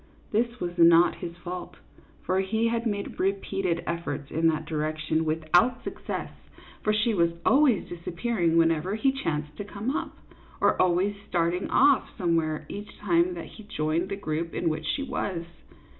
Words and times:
This 0.31 0.59
was 0.59 0.75
not 0.79 1.13
his 1.17 1.37
fault, 1.37 1.75
for 2.23 2.39
he 2.39 2.69
had 2.69 2.87
made 2.87 3.19
repeated 3.19 3.83
efforts 3.85 4.31
in 4.31 4.47
that 4.47 4.65
direction, 4.65 5.25
without 5.25 5.83
suc 5.83 6.03
cess, 6.07 6.31
for 6.83 6.91
she 6.91 7.13
was 7.13 7.33
always 7.45 7.87
disappearing 7.87 8.57
whenever 8.57 8.95
he 8.95 9.11
chanced 9.11 9.55
to 9.57 9.63
come 9.63 9.95
up, 9.95 10.17
or 10.59 10.75
always 10.81 11.15
starting 11.29 11.69
off 11.69 12.09
some 12.17 12.35
where 12.35 12.65
each 12.67 12.97
time 12.97 13.35
that 13.35 13.45
he 13.45 13.63
joined 13.63 14.09
the 14.09 14.15
group 14.15 14.55
in 14.55 14.69
which 14.69 14.87
she 14.87 15.03
was. 15.03 15.45